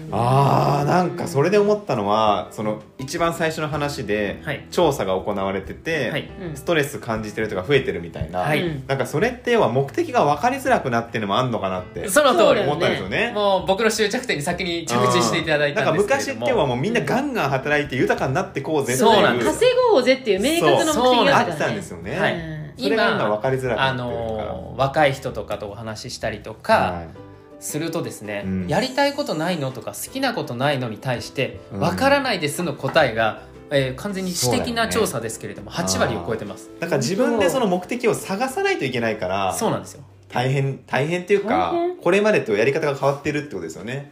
[0.08, 0.14] うん。
[0.14, 4.66] あーなんかそれで思ったのはその一番最初の話ではい。
[4.70, 6.30] 調査が行われてて、はい。
[6.40, 8.62] うんストレス感じてる人が増えてるみたいな、はい。
[8.62, 13.32] うんなんかそれって要は目的が分かりづらくなってるのもあんのかなってその通り思ったんですよね。
[13.34, 16.46] もう僕の終着点に先に着地していただいたんですけれども。
[16.46, 20.40] なんか昔ってはもうみんなガンガン働いて豊かになってこうぜっていそうなんです稼ごうぜっていう。
[20.40, 22.34] 明確な目的がああったんですよね、はい。
[22.34, 27.08] うんそれが今分かりづらくなあの若い人とかとお話ししたりとか、はい。
[27.60, 28.68] するとですね、うん。
[28.68, 31.80] やりたいことないのとか好きなことないのに対してうん。
[31.80, 36.70] わからないですの答えが、えー完全に私的な調査ですけれども、8割を超えてます。
[36.80, 40.04] だから自分でその目的を探さないといけないからそうなんですよ。
[40.34, 41.72] 大変大変っていうか
[42.02, 44.10] これまでとやり方が変わってるってことですよね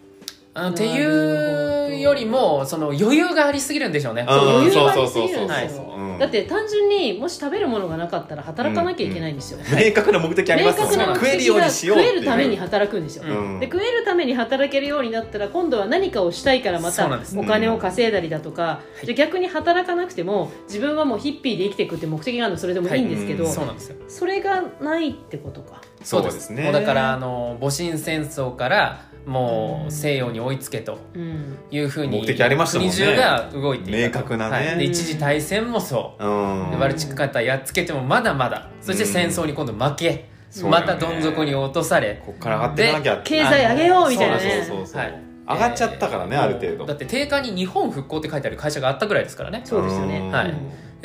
[0.54, 4.22] あのっていうよりもその余裕がありすぎるんでしょうね。
[4.22, 4.28] うん。
[4.28, 6.14] 余裕がありすぎるんですよう。
[6.16, 6.18] ん。
[6.18, 13.60] だって単純にもし食べるものがなかったら働かなきゃいけないんですよ、明確な目的あり明ますもんね確な目食えるようにしようっていうえるために働くんですよ、うん。
[13.60, 19.06] で食えるために働けるようになったら今度は何かをしたいからまたお金を稼いだりだとか、い。
[19.06, 23.52] じゃあ逆に働かなくても自分はもうヒッピーで生きていくって目的があるのそれでもいいんですけど、はい。
[23.52, 23.96] そうなんですよ。
[24.08, 26.50] それがないってことかそうです。
[26.50, 26.64] ね。
[26.64, 31.56] もうだからあの戊辰戦争からもう西洋に追いつけとうん。
[31.70, 32.94] いうふうに目的ありましたもんね。
[32.94, 33.98] 国中が動いていた。
[33.98, 34.66] と明確なね。
[34.66, 34.78] はい。
[34.78, 36.26] で一次大戦もそう。
[36.26, 36.70] うん。
[36.72, 38.68] でバルチック艦隊やっつけてもまだまだ。
[38.80, 40.92] そして戦争に今度負け、そうだよね。
[40.92, 42.22] またどん底に落とされ。
[42.26, 43.20] こっから上がっていかなきゃ。
[43.24, 45.22] 経済上げようみたいなそうねそうそうそう、はい。
[45.48, 46.86] 上がっちゃったからね、えーある程度。
[46.86, 49.62] だって定価に日本復興って書いてある会社があったぐらいですからね。
[49.64, 50.30] そうですよね、うん。
[50.30, 50.46] はい。
[50.48, 50.54] で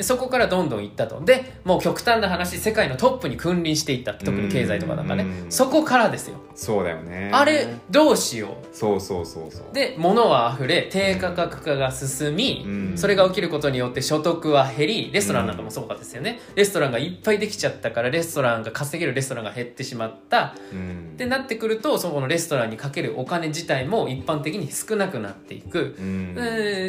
[0.00, 1.20] そこからどんどん行ったと。
[1.20, 5.24] でもう極端な話世界のトップに君臨していった特に経済とかなんかね。
[5.24, 5.52] うん。
[5.52, 6.36] そこからですよ。
[6.54, 7.30] そうだよね。
[7.32, 9.70] あれどうしよそうそうそうそう。
[9.70, 12.98] うで物は溢れ低価格化が進み、うん。
[12.98, 20.54] それが起きることによって所得は減りレストランなんかもそうかですよね、レストランがいっぱいできちゃったからレストランが稼げるレストランが減ってしまった。
[20.72, 21.12] うん。
[21.14, 25.96] ってなってくるとそこのレストランにかけるお金自体も一般的に少なくなっていく、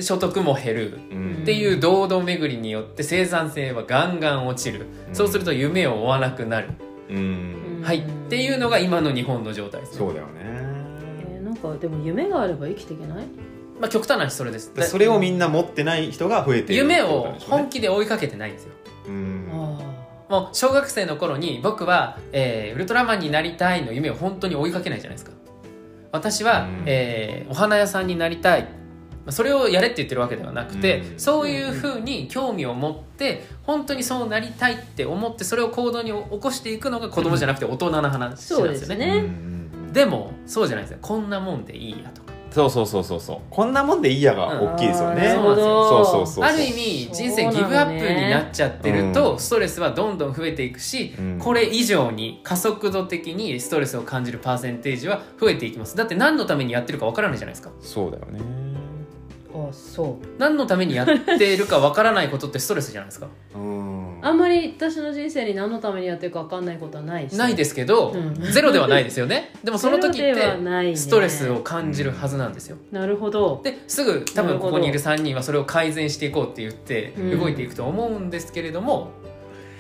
[0.01, 0.99] 所得も減る。
[1.11, 1.39] うん。
[1.43, 5.15] っていう堂々巡りによって生産性はガンガン落ちる、うん。
[5.15, 6.69] そうすると夢を追わなくなる、
[7.09, 7.81] うん。
[7.83, 7.99] はい。
[7.99, 10.33] っていうのが今の日本の状態ですね、そうだよね。
[10.43, 13.25] えーなんかでも夢があれば生きていけない？
[13.79, 14.73] まあ、極端な話それです。
[14.75, 18.71] でそれをみんな持ってない人が増えている夢を本気で追いかけてないんですよ。
[19.07, 19.47] うん。
[19.51, 19.55] あ
[20.29, 25.31] もう小学生の頃に僕は、えーウルトラマンになりたいの夢を本当に追いかけないじゃないですか。
[26.12, 26.83] 私は、うん。
[26.85, 28.63] えーお花屋さんになりたい。
[28.63, 28.78] まあ
[29.29, 31.19] それをやれって言ってるわけではなくて、うん。
[31.19, 39.23] そういうふうに興味を持って本当にそうなりたいって思ってそれを行動に起こしていくのが子供じゃなくて大人の話なんですよね,、そうですね。
[39.91, 42.29] でもそうじゃないですよこんなもんでいいやとか。
[42.51, 43.38] そうそうそうそうそう。
[43.49, 46.43] こんなもんでいいやが大きいですよね、うそうそうそう。
[46.43, 49.39] ある意味人生ギブアップになっちゃってると、うん。
[49.39, 51.39] ストレスはどんどん増えていくし、うん。
[51.39, 55.95] これ以上に加速度的にストレスを感じるパーセンテージは増えていきます。
[55.95, 57.71] だって何のためにやってるかわからないじゃないですか。
[57.82, 58.68] そうだよね
[59.53, 60.27] あそう。
[60.38, 61.07] 何のためにやっ
[61.38, 63.27] てるかわからないことってストレスじゃないですか。
[63.55, 64.19] うん。
[64.21, 68.33] あんまり私の人生に何のためにやってるか分かんないことはないしないですけど、うん。
[68.51, 69.53] ゼロではないですよね。
[69.63, 70.95] でもその時ってないね。
[70.95, 72.77] ストレスを感じるはずなんですよ。
[72.91, 73.62] なるほど。
[73.63, 77.39] ですぐ多分ここにいる3人はそれを改善していこうって言ってうん。
[77.39, 79.12] 動いていくと思うんですけれども、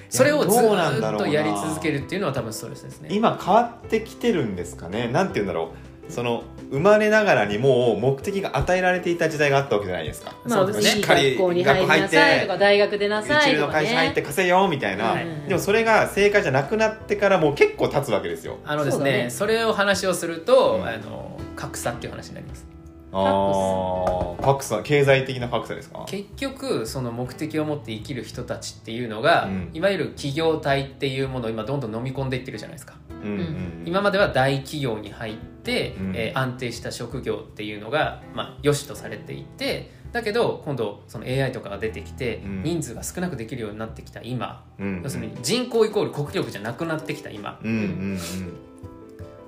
[0.09, 1.27] それをずどうなんだろうな。
[1.27, 3.09] ーっとやり続けるっていうのは多分ストレスですね。
[3.11, 5.07] 今変わってきてるんですかね。
[5.07, 5.73] なんて言うんだろ
[6.09, 6.11] う。
[6.11, 10.35] その生まれながらにもう目的が与えられていた時代があったわけじゃないですか。
[10.45, 10.99] まあそうですね。
[10.99, 15.27] いい学校に入りなさいとか大学出なさ一流のいとか会社入ってね稼いよみたいな、はい。
[15.47, 18.59] でもそれが正解じゃなくなってからもう結構経つわけですよ。
[18.65, 19.29] あのですねね。
[19.29, 20.87] それを話をすると、うん。
[20.87, 22.65] あの格差っていう話になります
[23.11, 26.05] ああ格差経済的な格差ですか？
[26.07, 29.69] 結局その目的を持って生きる人たちっていうのが、うん。
[29.73, 32.95] いわゆる企業体っていうものを今どんどん飲み込んでいってるじゃないですか。
[33.09, 36.15] うんうん今までは大企業に入って、うん。
[36.15, 42.63] えー安定した職業っていうのが、まあ、良しとされていてだけど今度その AI とかが出てきて、うん。
[42.63, 47.59] 人数が少なくできるようになってきた今、うん要するに人口イコール国力じゃなくなってきた今。
[47.63, 48.19] うんうん。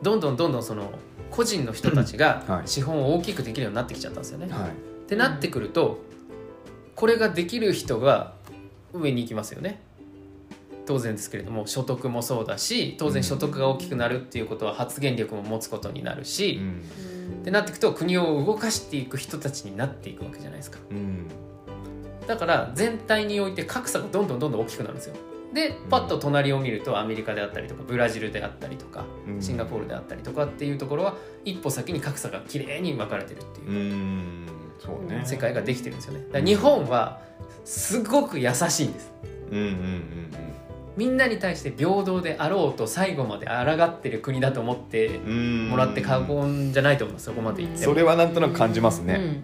[0.01, 0.91] どんどんどんどんその
[1.31, 2.67] 個人の人たちがはい。
[2.67, 4.47] 資本を大きくできるようになってきちゃったんですよね。
[4.49, 4.69] うんはい。
[4.69, 4.73] っ
[5.07, 5.99] てなってくると
[6.95, 8.33] これができる人が
[8.93, 9.81] 上に行きますよね。
[10.85, 16.81] 当然ですけれども所得もそうだし当然所得が大きくなるっていうことは発言力も持つことになるし、うん。
[17.41, 20.79] ってなっていくと国を動かしていく人たちになっていくわけじゃないですか。
[20.89, 21.27] うん。
[22.27, 25.15] だから全体において格差がどんどんどんどん大きくなるんですよ
[25.53, 29.41] でパッと隣を見るとアメリカであったりとかブラジルであったりとかうん。
[29.41, 34.47] シンガポールであったりとかっていうところは一歩先に格差がきれいに分かれてるっていううん。
[34.79, 35.21] そうね。
[35.25, 36.25] 世界ができてるんですよね。
[36.31, 37.19] だ日本は
[37.65, 39.11] すごく優しいんです。
[39.51, 40.31] うんうんうん
[40.97, 45.69] みんなに対して平等であろうと最後まで抗ってる国だと思ってうん。
[45.69, 47.25] もらって過言じゃないと思います。
[47.25, 47.93] そこまで言っても。
[47.93, 49.41] それはなんとなく感じますね、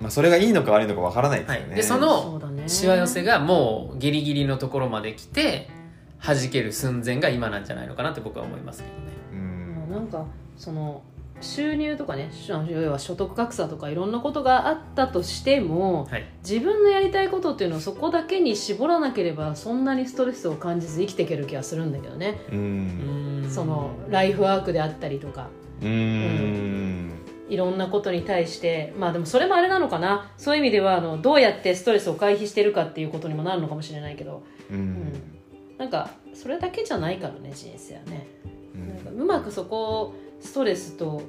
[0.00, 1.76] まあ、それがいいのか悪いのかわからないですよね、はい。
[1.76, 5.68] でそうんのしわ寄せがもうギリギリのところまで来て
[6.22, 9.12] 弾ける寸前が今なんじゃないのかなって僕は思いますけどね。
[9.32, 9.36] う
[9.88, 9.92] ん。
[9.92, 10.26] なんか
[10.56, 11.02] その
[11.40, 23.46] 収入とかねし要は所得格差とかいろんなことがあったとしてもはい、自分のやりたいことっていうのをそこだけに絞らなければそんなにストレスを感じず生きていける気がするんだけどね、うん。
[23.50, 25.48] そのライフワークであったりとか。
[25.82, 30.32] うんいろんなことに対してまあでもそれもあれなのかな。
[30.36, 34.76] そういう意味ではあのどうやってストレスを回避してるかっていうことにもなるのかもしれないけど、うん。
[34.76, 35.12] うん。
[35.78, 38.26] なんかそれだけじゃないからね人生はね。
[38.74, 38.88] うん。
[38.88, 41.22] なんかうまくそこをストレスと、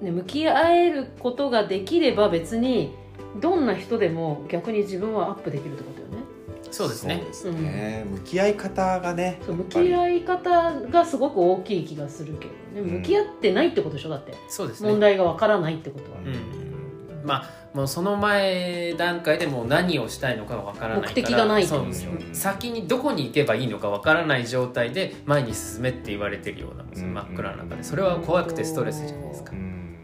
[0.00, 2.94] ね、向き合えることができれば別に
[3.40, 6.25] どんな人でも逆に自分はアップできるってことよね
[6.70, 7.18] そうですね。
[7.32, 12.90] そうですね、向き合い方がね向き合い方がすごく大きい気がするけどね。
[12.90, 12.98] うん。
[12.98, 14.08] 向き合ってないってことでしょ？
[14.10, 14.34] だって。
[14.48, 14.90] そうですね。
[14.90, 17.24] 問題がわからないってことは、うん。
[17.24, 27.14] まあもうその前段階でもう何をしたいのかがわからないから目的がないそうですようん先にどこに行けばいいのかわからない状態で前に進めって言われてるようなうん。
[27.14, 27.82] 真っ暗な中で。
[27.82, 29.52] それは怖くてストレスじゃないですか。
[29.52, 29.96] うん。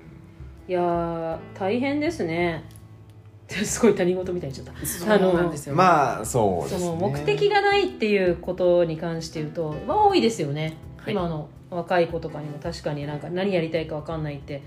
[0.68, 2.64] いやー大変ですね
[3.64, 4.86] すごい他人事みたいにちゃった。
[4.86, 6.86] そうなんですよまあそうですね。
[6.86, 11.12] その目的がないっていうことに関して言うと、まあ、多いですよね、はい。
[11.12, 14.62] 今の若い子とかにも確かになんか何やりたいか分かんないって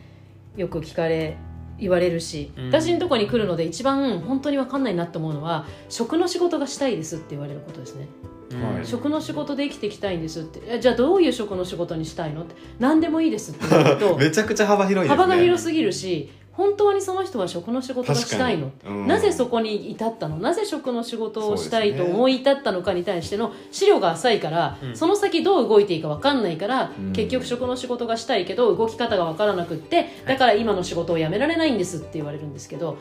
[0.56, 1.38] よく聞かれ
[1.78, 2.68] 言われるし、うん。
[2.68, 8.36] 私のところに来るので一番本当に分かんないなって思うのは食の仕事がしたいですって言われることですね、うん
[8.76, 8.86] はい。
[8.86, 10.62] 食の仕事で生きていきたいんですって。
[10.68, 12.56] えじゃあどういう食の仕事にしたいのって。
[12.80, 15.24] 何でもいいですって言われると めちゃくちゃ幅広いですね。
[15.24, 18.72] 幅が広すぎるし本当にその人は食の仕事がしたいの？
[18.86, 19.08] うん。
[19.08, 20.38] なぜそこに至ったの？
[20.38, 24.96] なぜ食の仕事をしたいと思い至ったのかに対しての資料が浅いから、うん。
[24.96, 27.14] その先どう動いていいか分かんないから、うん。
[27.14, 32.98] 結局食の仕事がしたいけど動き方が分からなくってだから今の仕事を辞められないんですって言われるんですけど。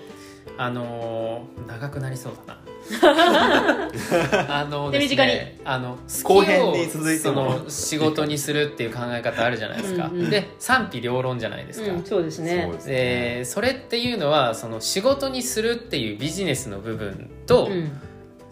[0.59, 2.61] あのー長くなりそうだな
[4.49, 5.33] あのです手短に。
[5.33, 10.07] ねあの後編好きをに続いてそもの仕事にするっていう考え方あるじゃないですか。
[10.07, 12.71] うんうんで賛否両論じゃないですか、うん、そうですね。
[12.85, 17.93] でそれっていうのはその仕事にするっていうビジネスの部分と、うん。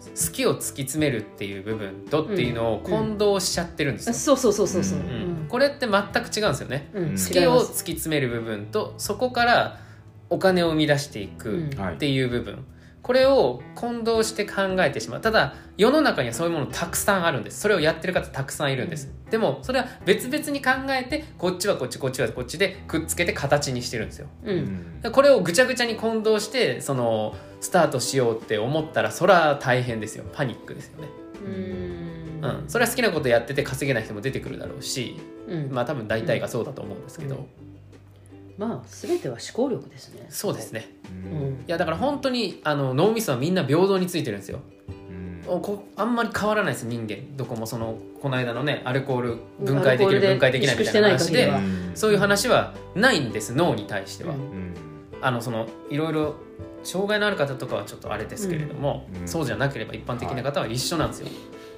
[0.03, 5.45] 好きを突き詰めるっていう部分とっていうのを混同しちゃってるんですよ、そうそうそうそうそう、ううん。
[5.49, 7.03] これって全く違うんですよね、うん。
[7.03, 7.09] うん。
[7.11, 9.79] 好きを突き詰める部分とそこから
[10.29, 12.65] お金を生み出していくっていう部分、
[13.03, 15.21] これを混同して考えてしまう。
[15.21, 17.59] ただ世の中にはそういうものたくさんあるんです。
[17.59, 24.27] それをやってる方たくさんいるんです、でもそれは別々に考えてこっちはこっちこっちはこっちでくっつけて形にしてるんですよ。
[24.43, 25.11] うん。
[25.11, 30.23] これをぐちゃぐちゃに混同してそのスタートしようって思ったらそれは大変ですよ。
[30.31, 31.07] パニックですよね、
[31.45, 32.41] うん。
[32.41, 35.19] うん、それは好きなことやってて稼げない人も出てくるだろうし。
[35.49, 35.71] うん。
[35.71, 37.72] まあ多分大体がそうだと思うんですけど、うん
[38.57, 40.25] まあ全ては思考力ですね。
[40.29, 40.89] そうですね。
[41.25, 41.41] うん。
[41.41, 44.59] うんいやだから本当にあの脳みそはみんな平等についてるんですよ。
[45.09, 45.43] うん。
[45.47, 47.35] おこあんまり変わらないです人間。
[47.35, 51.51] どこもそのこの間のねアルコール分解できる分解できないみたいな話で
[51.95, 54.39] そういう話はないんです脳に対しては、うん。
[54.39, 54.73] うん。
[55.21, 56.35] あのそのいろいろ
[56.83, 59.27] 障害のある方とかはちょっとあれですけれども、うん。
[59.27, 61.27] そうじゃなければ一般的な方は一緒なんですよ、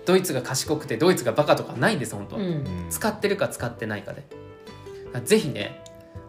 [0.05, 2.65] ドイツが賢くてドイツがバカとかないんです本当は、うん。
[2.89, 4.25] 使ってるか使ってないかで。
[5.23, 5.81] ぜひね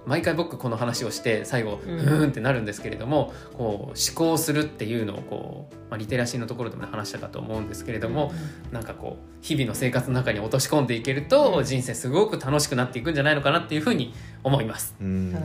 [0.07, 8.33] 毎回僕この話をして最後ううんーんってなるんですけれども、こう思考するっていうのをこう、まあ、リテラシーのところでもね話したかと思うんですけれども、
[8.73, 11.65] なんかこう日々の生活の中に落とし込んでいけると、うん。
[11.65, 14.15] 人生すごく楽しくなっていくんじゃないのかなっていうふうに
[14.45, 14.95] 思います。
[15.01, 15.33] うん。
[15.35, 15.43] はい。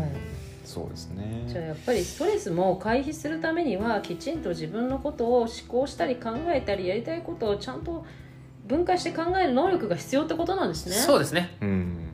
[0.63, 1.11] そうです
[1.47, 8.05] じゃあねやっぱりストレスも回避するためにはきちんと自分のことを思考したり考えたりやりたいことをちゃんと
[8.67, 10.95] 分解して考える能力が必要ってことなんですね。
[10.95, 11.57] そうですね。
[11.59, 12.10] うんうん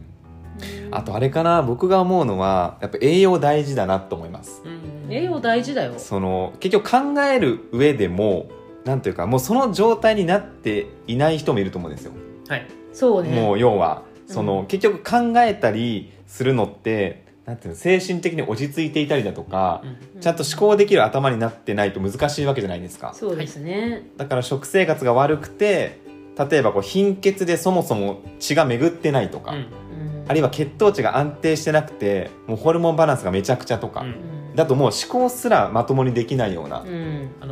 [0.91, 4.63] あとあれかな僕が思うのはやっぱ栄養大事だなと思います
[5.09, 5.93] 栄養大事だよ。
[5.97, 8.49] その結局考える上でも
[8.85, 12.13] なんていうかもうその状態になっていない人もいると思うんですよ、
[12.47, 12.67] はい。
[12.93, 13.29] そうね。
[13.29, 24.07] もう要はその、うん結局考えたりするのってなんていうの精神的に落ち着いていたりだとか、うんちゃんと思考できる頭になってないと難しいわけじゃないですかそうですね。
[24.17, 25.99] だから食生活が悪くて
[26.49, 29.67] 例えばこう貧血でそもそも血が巡ってないとか、うんうん
[30.27, 34.07] あるいは血糖値が安定してなくてもうホルモンバランスがめちゃくちゃとか、うん。
[34.07, 36.83] うんだともう思考すらまともにできないような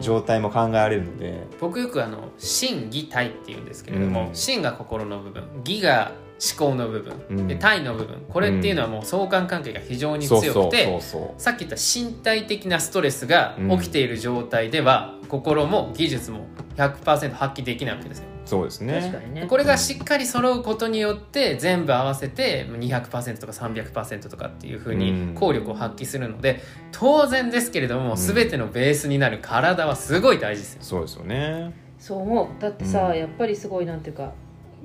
[0.02, 4.36] 状態も考えられるので、僕よくあの心技体っていうんですけれども、うん。
[4.36, 11.00] 心が心の部分義が思考の部分、うんで体の部分これっていうのはもう相関関係が非常に強くて、
[11.38, 16.46] さっき言った身体的なストレスが起きている状態では、心も技術も
[16.78, 18.26] 100%発揮できないわけですよ。
[18.46, 19.48] そうですね確かにね。
[19.48, 30.80] これがしっかり揃うことによって全部合わせて200%とか300%とかっていうふううんに効力を発揮するので当然ですけれどもん全てのベースになる体はすごい大事ですよ。
[30.84, 32.62] そうですよねそう思う。
[32.62, 34.34] だってさ、うんやっぱりすごいなんていうか。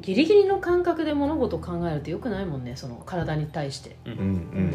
[0.01, 4.13] ギリギリの感覚で物事を考えるとよくないもんねその体に対して、うん。
[4.13, 4.19] うん、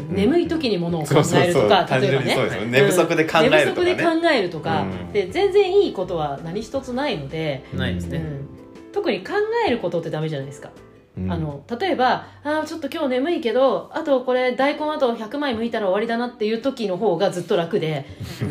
[0.08, 2.66] うん、眠い時に物を考えるとか例えばね。
[2.66, 5.12] 寝不足で考えるとか寝不足でね考えるとか、うん。
[5.12, 8.18] で全然いいことは何一つないので、ないですね。
[8.18, 8.48] うん。
[8.92, 9.32] 特に考
[9.66, 10.70] えることってダメじゃないですか、
[11.16, 11.32] うん。
[11.32, 18.04] あの例えばあーちょっと今日眠いけどあとこれ大根あと100枚剥いたら終わりだなっていう時の方がずっと楽で、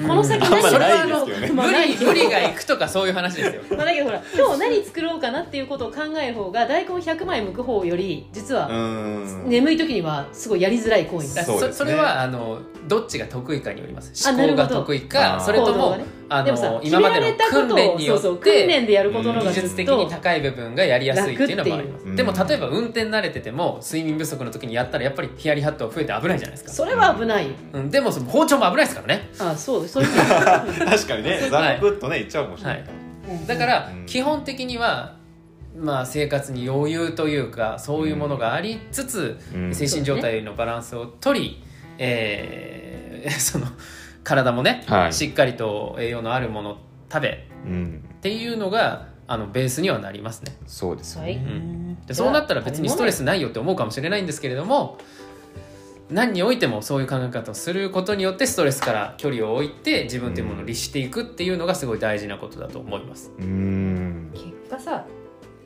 [0.07, 1.51] この先何それはないですけどね。
[1.53, 3.61] まあ無理無理がいくとかそういう話ですよ。
[3.77, 9.43] まあだけどほら今日何作ろうかなっていうことを考える方が大根100枚剥く方より実はうん。
[9.47, 11.27] 眠い時にはすごいやりづらい行為。
[11.27, 11.71] そうですね。
[11.71, 14.11] そそれはあのどっちが得意かによります。
[14.27, 14.79] あ思考がなるほど。
[14.81, 15.97] 得意かそれとも、
[16.29, 22.15] あでもさの今までの訓練によそうそう訓って練でやることの方が技術的に高い部分がやりやすいっていうのもあります。
[22.15, 27.47] でも例えば運転慣れてても睡眠不足の時にやったらやっぱりヒヤリハットが増えて危ないじゃないですか、それは危ない。
[27.73, 31.47] うん、でもその包丁も危ないですからね、あそうそう 確かにね。
[31.49, 32.83] ザクッとねいっちゃうかもしれない、
[33.29, 33.47] うん。
[33.47, 34.05] だからうん。
[34.05, 35.15] 基本的には
[35.77, 39.75] まあ生活に余裕というかそういうものがありつつ、うん。
[39.75, 41.63] 精神状態のバランスを取り、
[41.97, 42.95] えー
[43.39, 43.65] その
[44.25, 45.13] 体もね、はい。
[45.13, 46.77] しっかりと栄養のあるものを
[47.09, 48.03] 食べうん。
[48.13, 50.57] っていうのがあのベースにはなりますね。
[50.67, 51.37] そうですよね、はい。
[51.37, 52.05] うん。
[52.05, 54.97] でそうなったら別にストレスないよって思うかもしれないんですけれども
[56.09, 63.31] 何においてもそういう考え方をすることによってストレスから距離を置いて自分というものを律していくっていうのがすごい大事なことだと思います。
[63.39, 64.31] うん。
[64.33, 65.05] 結果さ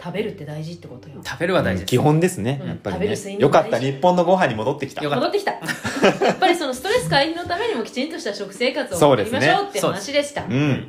[0.01, 1.21] 食べるって大事ってことよ。
[1.25, 3.67] 食べるは大事基本ですね、うんやっぱり食べる睡ね眠も大事。
[3.67, 5.03] よかった日本のご飯に戻ってきた。
[5.03, 5.51] 戻ってきた。
[6.25, 9.39] やっぱりそのストレス回避のためにもきちんとした食生活を送りそうですね。
[9.39, 10.43] ましょうって話でした。
[10.43, 10.87] うん。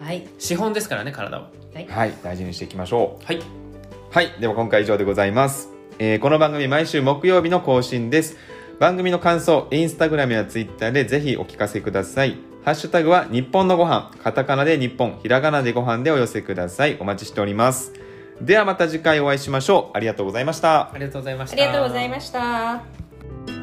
[0.00, 0.26] はい。
[0.38, 1.48] 資本ですからね体は。
[1.88, 3.24] はい大事にしていきましょう。
[3.24, 3.40] はい。
[4.10, 5.68] はいでは今回以上でございます、
[5.98, 8.36] えーこの番組毎週木曜日の更新です。
[8.80, 12.36] 番組の感想インスタグラムやツイッターでぜひお聞かせください。
[12.64, 16.96] ハッシュタグは日本のご飯カタカナで日本ひらがなでご飯でお寄せください。
[16.98, 17.92] お待ちしております
[18.40, 19.96] ではまた次回お会いしましょう。
[19.96, 20.92] ありがとうございました。
[20.92, 21.54] ありがとうございました。
[21.54, 23.57] ありがとうございました